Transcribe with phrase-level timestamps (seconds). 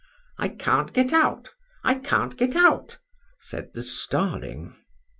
[0.39, 2.97] —"I can't get out,—I can't get out,"
[3.39, 4.73] said the starling.